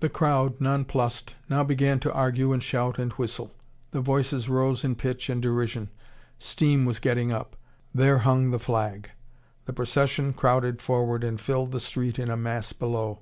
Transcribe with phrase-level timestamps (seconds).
[0.00, 3.52] The crowd, nonplussed, now began to argue and shout and whistle.
[3.92, 5.90] The voices rose in pitch and derision.
[6.40, 7.54] Steam was getting up.
[7.94, 9.10] There hung the flag.
[9.66, 13.20] The procession crowded forward and filled the street in a mass below.